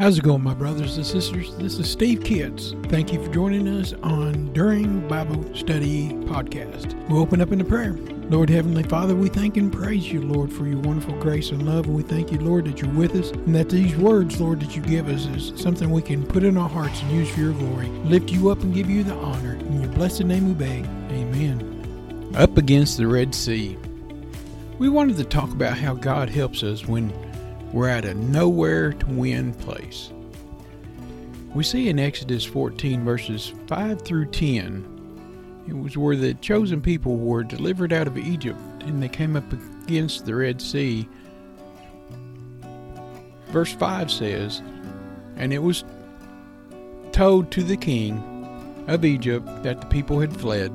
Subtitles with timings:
[0.00, 1.54] How's it going, my brothers and sisters?
[1.56, 2.72] This is Steve Kitts.
[2.84, 6.94] Thank you for joining us on During Bible Study Podcast.
[7.10, 7.92] We'll open up in a prayer.
[8.30, 11.84] Lord Heavenly Father, we thank and praise you, Lord, for your wonderful grace and love.
[11.84, 14.74] And we thank you, Lord, that you're with us and that these words, Lord, that
[14.74, 17.52] you give us is something we can put in our hearts and use for your
[17.52, 17.88] glory.
[18.06, 19.56] Lift you up and give you the honor.
[19.56, 20.86] In your blessed name we beg.
[21.10, 22.32] Amen.
[22.38, 23.76] Up against the Red Sea.
[24.78, 27.12] We wanted to talk about how God helps us when
[27.72, 30.10] we're at a nowhere to win place.
[31.54, 37.16] We see in Exodus 14, verses 5 through 10, it was where the chosen people
[37.16, 41.08] were delivered out of Egypt and they came up against the Red Sea.
[43.48, 44.62] Verse 5 says,
[45.36, 45.84] And it was
[47.12, 50.70] told to the king of Egypt that the people had fled.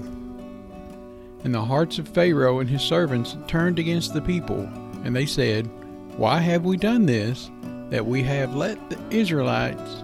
[1.44, 4.62] And the hearts of Pharaoh and his servants turned against the people,
[5.04, 5.70] and they said,
[6.18, 7.52] why have we done this,
[7.90, 10.04] that we have let the Israelites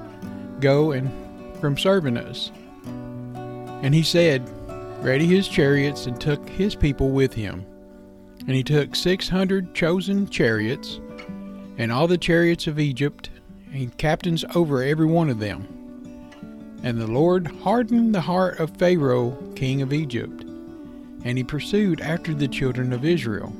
[0.59, 1.09] go and
[1.59, 2.51] from serving us?
[3.81, 4.47] And he said,
[5.01, 7.65] Ready his chariots, and took his people with him.
[8.41, 10.99] And he took six hundred chosen chariots,
[11.77, 13.29] and all the chariots of Egypt,
[13.73, 15.67] and captains over every one of them.
[16.83, 20.43] And the Lord hardened the heart of Pharaoh, king of Egypt,
[21.23, 23.53] and he pursued after the children of Israel.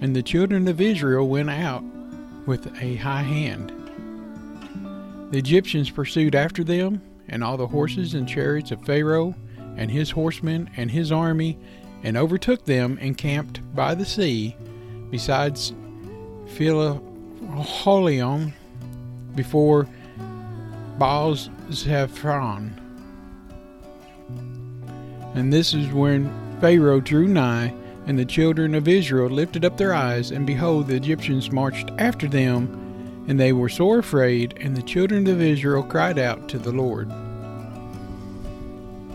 [0.00, 1.84] And the children of Israel went out
[2.46, 3.72] with a high hand.
[5.30, 9.34] The Egyptians pursued after them, and all the horses and chariots of Pharaoh,
[9.76, 11.58] and his horsemen, and his army,
[12.02, 14.56] and overtook them encamped by the sea,
[15.10, 15.74] besides
[16.56, 18.52] Philaholion,
[19.34, 19.86] before
[20.98, 21.36] Baal
[21.70, 22.72] Zephon.
[25.34, 27.72] And this is when Pharaoh drew nigh
[28.06, 32.26] and the children of Israel lifted up their eyes, and behold, the Egyptians marched after
[32.26, 36.72] them, and they were sore afraid, and the children of Israel cried out to the
[36.72, 37.08] Lord.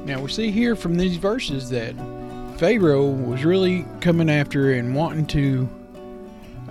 [0.06, 1.96] Now we see here from these verses that
[2.58, 5.68] Pharaoh was really coming after and wanting to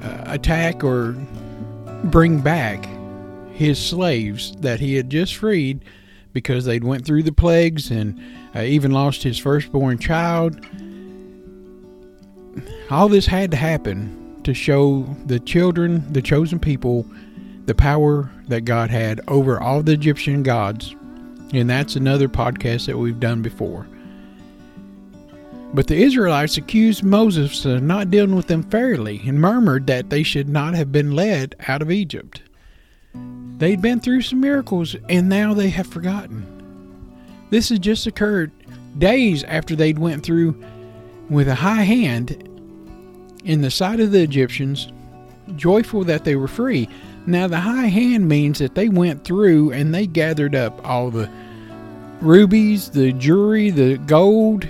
[0.00, 1.12] uh, attack or
[2.04, 2.88] bring back
[3.52, 5.84] his slaves that he had just freed
[6.32, 8.20] because they'd went through the plagues and
[8.54, 10.64] uh, even lost his firstborn child
[12.90, 17.06] all this had to happen to show the children, the chosen people,
[17.66, 20.94] the power that God had over all the Egyptian gods.
[21.52, 23.86] And that's another podcast that we've done before.
[25.72, 30.22] But the Israelites accused Moses of not dealing with them fairly and murmured that they
[30.22, 32.42] should not have been led out of Egypt.
[33.58, 36.46] They'd been through some miracles and now they have forgotten.
[37.50, 38.52] This had just occurred
[38.98, 40.62] days after they'd went through
[41.28, 42.48] with a high hand
[43.44, 44.92] in the sight of the Egyptians,
[45.56, 46.88] joyful that they were free.
[47.26, 51.30] Now, the high hand means that they went through and they gathered up all the
[52.20, 54.68] rubies, the jewelry, the gold,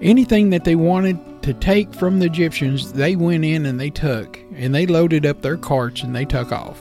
[0.00, 4.38] anything that they wanted to take from the Egyptians, they went in and they took,
[4.54, 6.80] and they loaded up their carts and they took off.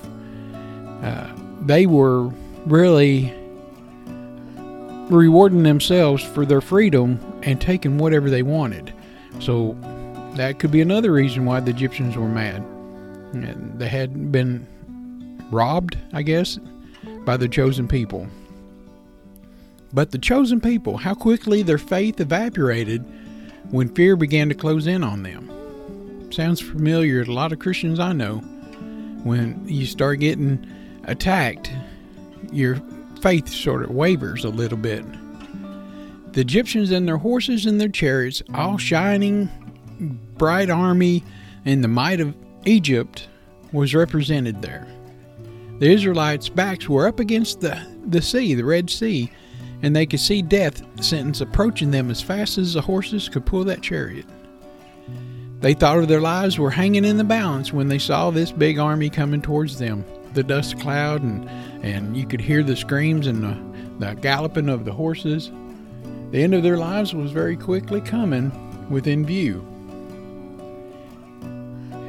[1.02, 1.28] Uh,
[1.62, 2.28] they were
[2.66, 3.34] really
[5.10, 8.94] rewarding themselves for their freedom and taking whatever they wanted.
[9.40, 9.78] So
[10.36, 12.64] that could be another reason why the Egyptians were mad.
[13.80, 14.68] They had been
[15.52, 16.60] robbed, I guess,
[17.26, 18.28] by the chosen people.
[19.92, 23.04] But the chosen people, how quickly their faith evaporated
[23.70, 26.32] when fear began to close in on them.
[26.32, 28.38] Sounds familiar to a lot of Christians I know.
[29.24, 30.66] When you start getting
[31.06, 31.72] attacked,
[32.52, 32.82] your
[33.22, 35.06] faith sort of wavers a little bit.
[36.34, 39.50] The Egyptians and their horses and their chariots, all shining
[40.04, 41.24] bright army
[41.66, 43.28] and the might of Egypt
[43.72, 44.88] was represented there.
[45.80, 49.32] The Israelites' backs were up against the, the sea, the Red Sea,
[49.82, 53.64] and they could see death sentence approaching them as fast as the horses could pull
[53.66, 54.26] that chariot.
[55.60, 58.80] They thought of their lives were hanging in the balance when they saw this big
[58.80, 60.06] army coming towards them.
[60.34, 61.50] The dust cloud, and,
[61.84, 65.52] and you could hear the screams and the, the galloping of the horses.
[66.32, 68.52] The end of their lives was very quickly coming
[68.90, 69.66] within view.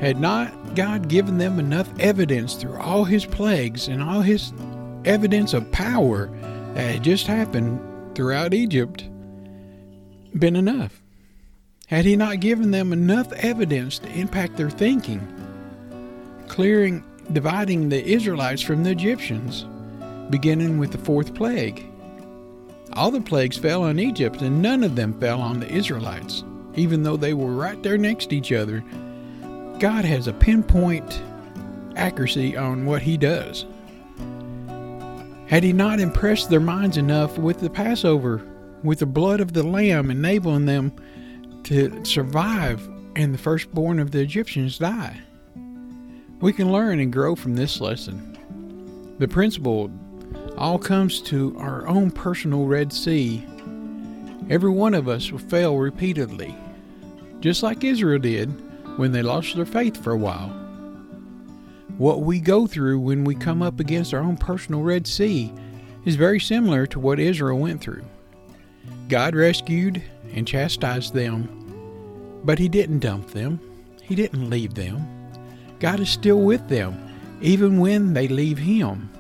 [0.01, 4.53] Had not God given them enough evidence through all his plagues and all his
[5.05, 6.27] evidence of power
[6.75, 7.81] that had just happened
[8.15, 9.09] throughout Egypt
[10.39, 11.01] been enough?
[11.87, 15.21] Had he not given them enough evidence to impact their thinking,
[16.49, 19.67] clearing, dividing the Israelites from the Egyptians,
[20.31, 21.87] beginning with the fourth plague?
[22.95, 26.43] All the plagues fell on Egypt, and none of them fell on the Israelites,
[26.75, 28.85] even though they were right there next to each other
[29.79, 31.21] God has a pinpoint
[31.97, 33.67] accuracy on what He does.
[35.47, 38.43] Had he not impressed their minds enough with the Passover,
[38.83, 40.93] with the blood of the Lamb enabling them
[41.65, 45.21] to survive and the firstborn of the Egyptians die?
[46.41, 49.17] We can learn and grow from this lesson.
[49.19, 49.91] The principle
[50.57, 53.47] all comes to our own personal Red Sea.
[54.51, 56.55] Every one of us will fail repeatedly,
[57.41, 58.51] just like Israel did
[58.97, 60.49] when they lost their faith for a while.
[61.99, 65.53] What we go through when we come up against our own personal Red Sea
[66.05, 68.05] is very similar to what Israel went through.
[69.09, 70.03] God rescued
[70.33, 73.61] and chastised them, but He didn't dump them,
[74.03, 75.07] He didn't leave them.
[75.79, 77.01] God is still with them,
[77.41, 79.11] even when they leave Him.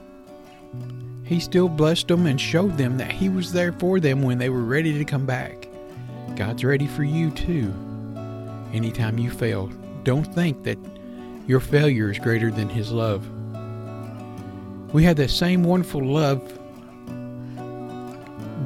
[1.25, 4.49] He still blessed them and showed them that He was there for them when they
[4.49, 5.69] were ready to come back.
[6.37, 7.73] God's ready for you too.
[8.75, 9.69] Anytime you fail,
[10.03, 10.79] don't think that
[11.47, 13.25] your failure is greater than His love.
[14.93, 16.43] We have that same wonderful love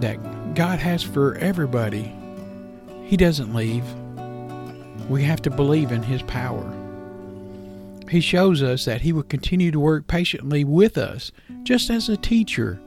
[0.00, 2.10] that God has for everybody.
[3.04, 3.84] He doesn't leave.
[5.10, 6.74] We have to believe in His power.
[8.08, 11.32] He shows us that He will continue to work patiently with us,
[11.64, 12.80] just as a teacher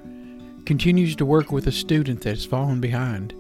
[0.65, 3.35] continues to work with a student that has fallen behind,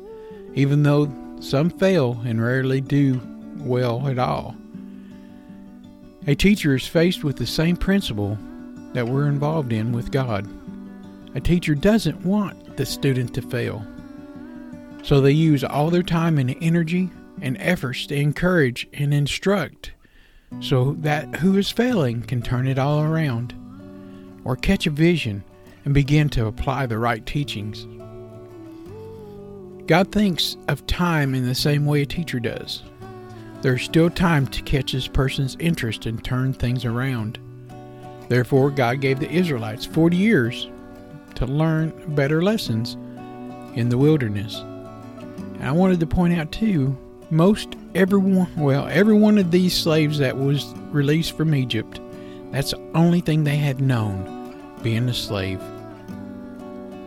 [0.53, 3.19] even though some fail and rarely do
[3.61, 4.55] well at all.
[6.27, 8.37] A teacher is faced with the same principle
[8.93, 10.47] that we're involved in with God.
[11.33, 13.85] A teacher doesn't want the student to fail.
[15.03, 17.09] So they use all their time and energy
[17.41, 19.93] and efforts to encourage and instruct
[20.59, 23.55] so that who is failing can turn it all around
[24.43, 25.43] or catch a vision
[25.85, 27.87] and begin to apply the right teachings.
[29.87, 32.83] God thinks of time in the same way a teacher does.
[33.61, 37.37] There's still time to catch this person's interest and turn things around.
[38.27, 40.69] Therefore, God gave the Israelites 40 years
[41.35, 42.95] to learn better lessons
[43.75, 44.57] in the wilderness.
[44.57, 46.97] And I wanted to point out, too,
[47.29, 51.99] most everyone, well, every one of these slaves that was released from Egypt,
[52.51, 55.61] that's the only thing they had known, being a slave.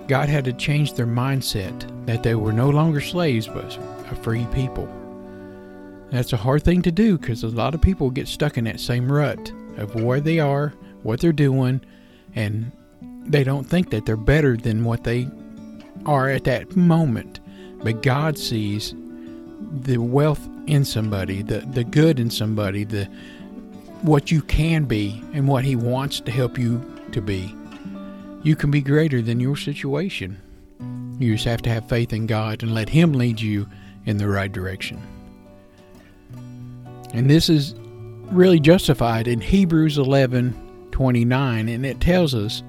[0.06, 3.77] God had to change their mindset that they were no longer slaves but
[4.11, 4.89] a free people.
[6.15, 8.79] That's a hard thing to do because a lot of people get stuck in that
[8.79, 10.73] same rut of where they are,
[11.03, 11.81] what they're doing,
[12.37, 12.71] and
[13.27, 15.29] they don't think that they're better than what they
[16.07, 17.41] are at that moment.
[17.83, 18.95] But God sees
[19.81, 23.07] the wealth in somebody, the, the good in somebody, the
[24.03, 26.81] what you can be and what he wants to help you
[27.11, 27.53] to be.
[28.45, 30.41] You can be greater than your situation.
[31.19, 33.69] You just have to have faith in God and let him lead you
[34.07, 35.03] in the right direction.
[37.15, 37.75] And this is
[38.31, 42.63] really justified in Hebrews 11 29, and it tells us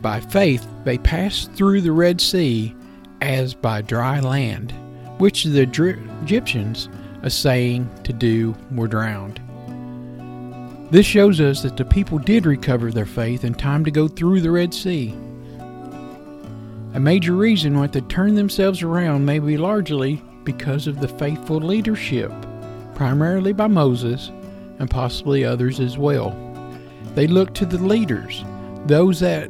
[0.00, 2.74] by faith they passed through the Red Sea
[3.20, 4.72] as by dry land,
[5.18, 6.88] which the Egyptians,
[7.22, 9.40] assaying to do, were drowned.
[10.90, 14.40] This shows us that the people did recover their faith in time to go through
[14.40, 15.14] the Red Sea.
[16.94, 21.58] A major reason why they turned themselves around may be largely because of the faithful
[21.58, 22.32] leadership
[22.98, 24.32] primarily by Moses
[24.80, 26.36] and possibly others as well.
[27.14, 28.44] They look to the leaders,
[28.86, 29.48] those that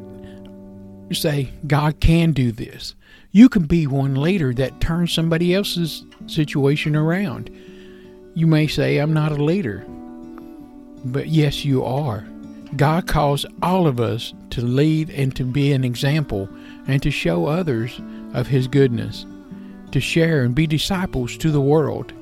[1.11, 2.93] say, God can do this.
[3.31, 7.49] You can be one leader that turns somebody else's situation around.
[8.35, 9.83] You may say, I'm not a leader.
[11.05, 12.27] But yes, you are.
[12.75, 16.47] God calls all of us to lead and to be an example
[16.85, 17.99] and to show others
[18.35, 19.25] of His goodness,
[19.91, 22.13] to share and be disciples to the world.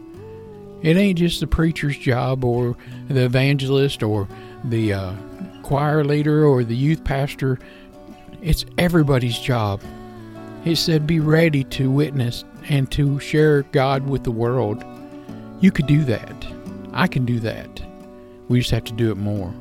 [0.82, 4.28] It ain't just the preacher's job or the evangelist or
[4.64, 5.14] the uh,
[5.64, 7.60] choir leader or the youth pastor.
[8.42, 9.82] It's everybody's job.
[10.66, 14.84] It said, be ready to witness and to share God with the world.
[15.60, 16.48] You could do that.
[16.94, 17.82] I can do that.
[18.48, 19.54] We just have to do it more.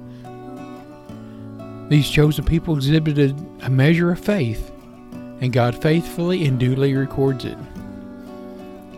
[1.88, 4.72] These chosen people exhibited a measure of faith,
[5.40, 7.56] and God faithfully and duly records it.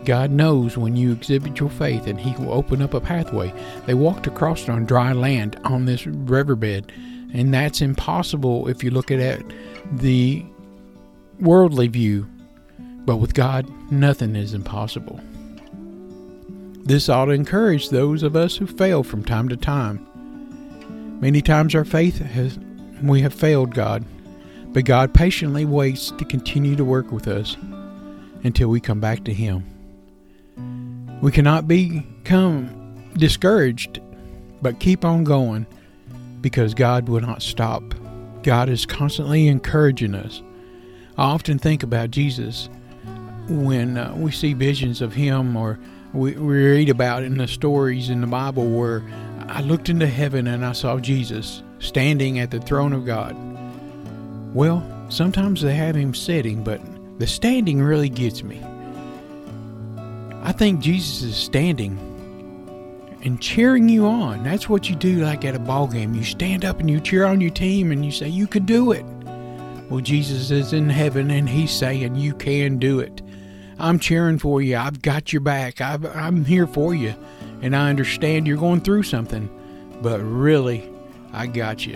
[0.09, 3.53] God knows when you exhibit your faith and He will open up a pathway.
[3.85, 6.91] They walked across on dry land on this riverbed,
[7.31, 9.45] and that's impossible if you look at it
[9.91, 10.43] the
[11.39, 12.27] worldly view.
[13.05, 15.19] But with God, nothing is impossible.
[16.85, 21.19] This ought to encourage those of us who fail from time to time.
[21.21, 22.57] Many times our faith has
[23.03, 24.03] we have failed God,
[24.69, 27.55] but God patiently waits to continue to work with us
[28.43, 29.78] until we come back to Him.
[31.21, 33.99] We cannot become discouraged,
[34.61, 35.65] but keep on going
[36.41, 37.83] because God will not stop.
[38.43, 40.41] God is constantly encouraging us
[41.19, 42.69] I often think about Jesus
[43.49, 45.77] when uh, we see visions of him or
[46.13, 49.03] we, we read about in the stories in the Bible where
[49.49, 53.35] I looked into heaven and I saw Jesus standing at the throne of God.
[54.55, 56.79] Well, sometimes they have him sitting, but
[57.19, 58.63] the standing really gets me.
[60.41, 61.97] I think Jesus is standing
[63.23, 64.43] and cheering you on.
[64.43, 66.13] That's what you do like at a ball game.
[66.13, 68.91] You stand up and you cheer on your team and you say, You can do
[68.91, 69.05] it.
[69.89, 73.21] Well, Jesus is in heaven and he's saying, You can do it.
[73.79, 74.77] I'm cheering for you.
[74.77, 75.81] I've got your back.
[75.81, 77.13] i am here for you.
[77.61, 79.49] And I understand you're going through something.
[80.01, 80.89] But really,
[81.33, 81.95] I got you.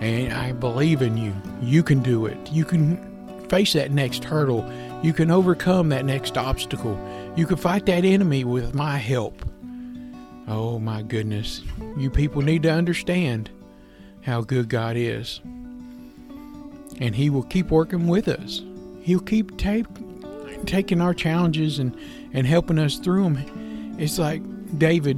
[0.00, 1.34] And I believe in you.
[1.62, 2.52] You can do it.
[2.52, 2.98] You can
[3.48, 4.70] face that next hurdle.
[5.02, 6.96] You can overcome that next obstacle.
[7.36, 9.44] You can fight that enemy with my help.
[10.48, 11.60] Oh my goodness.
[11.94, 13.50] You people need to understand
[14.22, 15.42] how good God is.
[16.98, 18.62] And He will keep working with us.
[19.02, 21.94] He'll keep taking our challenges and,
[22.32, 23.96] and helping us through them.
[23.98, 24.42] It's like
[24.78, 25.16] David,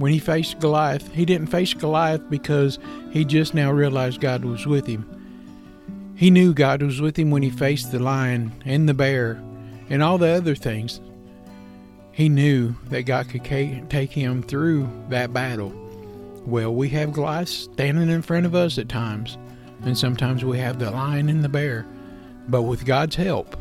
[0.00, 2.80] when he faced Goliath, he didn't face Goliath because
[3.12, 6.12] he just now realized God was with him.
[6.16, 9.42] He knew God was with him when he faced the lion and the bear
[9.88, 11.00] and all the other things
[12.16, 15.70] he knew that God could take him through that battle.
[16.46, 19.36] Well, we have Goliath standing in front of us at times,
[19.82, 21.86] and sometimes we have the lion and the bear.
[22.48, 23.54] But with God's help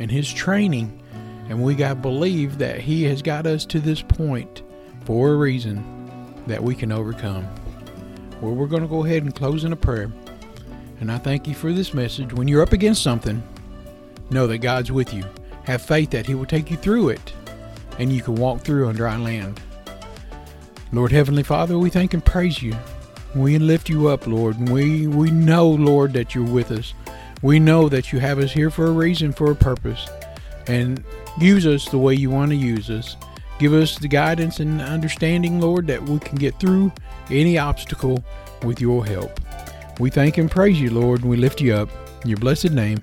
[0.00, 1.00] and His training,
[1.48, 4.64] and we got to believe that He has got us to this point
[5.04, 7.46] for a reason that we can overcome.
[8.40, 10.10] Well, we're going to go ahead and close in a prayer.
[10.98, 12.32] And I thank you for this message.
[12.32, 13.40] When you're up against something,
[14.30, 15.22] know that God's with you.
[15.62, 17.32] Have faith that He will take you through it
[17.98, 19.60] and you can walk through on dry land.
[20.92, 22.74] Lord Heavenly Father, we thank and praise you.
[23.34, 24.58] We lift you up, Lord.
[24.58, 26.94] And we, we know, Lord, that you're with us.
[27.42, 30.08] We know that you have us here for a reason, for a purpose.
[30.66, 31.02] And
[31.38, 33.16] use us the way you want to use us.
[33.58, 36.92] Give us the guidance and understanding, Lord, that we can get through
[37.30, 38.24] any obstacle
[38.62, 39.40] with your help.
[40.00, 41.88] We thank and praise you, Lord, and we lift you up.
[42.22, 43.02] In your blessed name,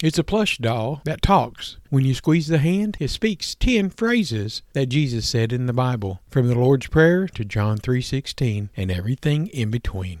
[0.00, 1.76] It's a plush doll that talks.
[1.90, 6.20] When you squeeze the hand, it speaks 10 phrases that Jesus said in the Bible,
[6.30, 10.20] from the Lord's Prayer to John 3:16 and everything in between.